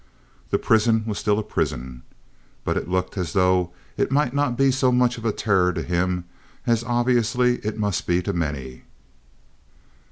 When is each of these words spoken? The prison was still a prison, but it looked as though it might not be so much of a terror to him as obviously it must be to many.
The 0.49 0.57
prison 0.57 1.03
was 1.05 1.19
still 1.19 1.37
a 1.37 1.43
prison, 1.43 2.01
but 2.63 2.75
it 2.75 2.89
looked 2.89 3.19
as 3.19 3.33
though 3.33 3.71
it 3.97 4.11
might 4.11 4.33
not 4.33 4.57
be 4.57 4.71
so 4.71 4.91
much 4.91 5.19
of 5.19 5.25
a 5.25 5.31
terror 5.31 5.71
to 5.73 5.83
him 5.83 6.25
as 6.65 6.83
obviously 6.83 7.57
it 7.57 7.77
must 7.77 8.07
be 8.07 8.19
to 8.23 8.33
many. 8.33 8.81